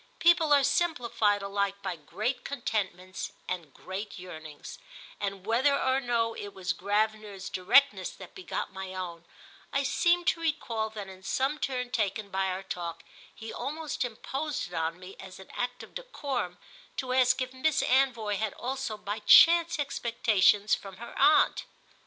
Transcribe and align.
People 0.17 0.51
are 0.51 0.63
simplified 0.63 1.43
alike 1.43 1.79
by 1.83 1.95
great 1.95 2.43
contentments 2.43 3.33
and 3.47 3.71
great 3.71 4.17
yearnings, 4.17 4.79
and, 5.19 5.45
whether 5.45 5.79
or 5.79 5.99
no 5.99 6.33
it 6.33 6.55
was 6.55 6.73
Gravener's 6.73 7.51
directness 7.51 8.09
that 8.09 8.33
begot 8.33 8.73
my 8.73 8.95
own, 8.95 9.25
I 9.71 9.83
seem 9.83 10.25
to 10.25 10.41
recall 10.41 10.89
that 10.89 11.07
in 11.07 11.21
some 11.21 11.59
turn 11.59 11.91
taken 11.91 12.31
by 12.31 12.47
our 12.47 12.63
talk 12.63 13.03
he 13.31 13.53
almost 13.53 14.03
imposed 14.03 14.69
it 14.69 14.73
on 14.73 14.99
me 14.99 15.15
as 15.19 15.37
an 15.39 15.51
act 15.55 15.83
of 15.83 15.93
decorum 15.93 16.57
to 16.97 17.13
ask 17.13 17.39
if 17.39 17.53
Miss 17.53 17.83
Anvoy 17.83 18.37
had 18.37 18.53
also 18.55 18.97
by 18.97 19.19
chance 19.19 19.77
expectations 19.77 20.73
from 20.73 20.97
her 20.97 21.13
aunt. 21.19 21.65